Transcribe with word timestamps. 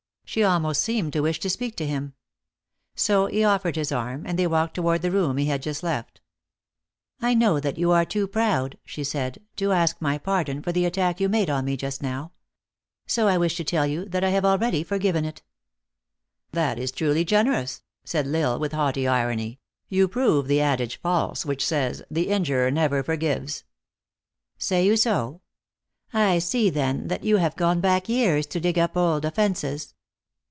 She 0.23 0.43
almost 0.45 0.81
seemed 0.81 1.11
to 1.11 1.19
wish 1.19 1.41
to 1.41 1.49
speak 1.49 1.75
to 1.75 1.85
him. 1.85 2.13
So 2.95 3.25
he 3.25 3.43
offered 3.43 3.75
his 3.75 3.91
arm, 3.91 4.25
and 4.25 4.39
they 4.39 4.47
walked 4.47 4.75
toward 4.75 5.01
the 5.01 5.11
room 5.11 5.35
he 5.35 5.47
had 5.47 5.61
just 5.61 5.83
left" 5.83 6.21
I 7.21 7.33
know 7.33 7.59
that 7.59 7.77
you 7.77 7.91
are 7.91 8.05
too 8.05 8.27
proud," 8.27 8.77
she 8.85 9.03
said," 9.03 9.41
to 9.57 9.73
ask 9.73 9.97
my 10.01 10.17
pardon 10.17 10.61
for 10.61 10.71
the 10.71 10.85
attack 10.85 11.19
you 11.19 11.27
made 11.27 11.49
on 11.49 11.65
me 11.65 11.75
just 11.75 12.01
now. 12.01 12.31
So 13.05 13.27
I 13.27 13.37
wish 13.37 13.57
to 13.57 13.65
tell 13.65 13.85
you 13.85 14.05
that 14.05 14.23
I 14.23 14.29
have 14.29 14.45
already 14.45 14.83
forgiven 14.85 15.25
it." 15.25 15.41
"That 16.53 16.79
is 16.79 16.93
truly 16.93 17.25
generous," 17.25 17.81
said 18.05 18.25
L 18.25 18.35
Isle, 18.51 18.59
with 18.59 18.71
haughty 18.71 19.09
irony. 19.09 19.59
"You 19.89 20.07
prove 20.07 20.47
the 20.47 20.61
adage 20.61 20.95
false 21.01 21.45
which 21.45 21.67
says, 21.67 22.03
The 22.09 22.29
injurer 22.29 22.71
never 22.71 23.03
forgives. 23.03 23.63
r 23.65 23.67
u 23.67 24.59
Say 24.59 24.85
you 24.85 24.95
so? 24.95 25.41
I 26.13 26.39
see 26.39 26.69
then 26.69 27.09
that 27.09 27.25
you 27.25 27.35
have 27.35 27.57
gone 27.57 27.81
back 27.81 28.07
years 28.07 28.45
to 28.45 28.61
dig 28.61 28.79
up 28.79 28.95
old 28.95 29.25
offences. 29.25 29.93